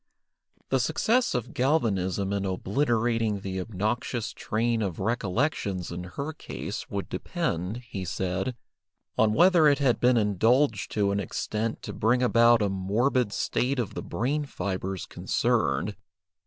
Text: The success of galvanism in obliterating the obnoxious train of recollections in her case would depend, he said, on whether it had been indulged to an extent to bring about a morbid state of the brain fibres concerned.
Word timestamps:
The 0.69 0.79
success 0.79 1.35
of 1.35 1.53
galvanism 1.53 2.33
in 2.33 2.43
obliterating 2.43 3.41
the 3.41 3.61
obnoxious 3.61 4.33
train 4.33 4.81
of 4.81 4.97
recollections 4.97 5.91
in 5.91 6.05
her 6.05 6.33
case 6.33 6.89
would 6.89 7.07
depend, 7.07 7.83
he 7.87 8.03
said, 8.03 8.55
on 9.15 9.31
whether 9.33 9.67
it 9.67 9.77
had 9.77 9.99
been 9.99 10.17
indulged 10.17 10.89
to 10.93 11.11
an 11.11 11.19
extent 11.19 11.83
to 11.83 11.93
bring 11.93 12.23
about 12.23 12.63
a 12.63 12.67
morbid 12.69 13.31
state 13.31 13.77
of 13.77 13.93
the 13.93 14.01
brain 14.01 14.43
fibres 14.45 15.05
concerned. 15.05 15.95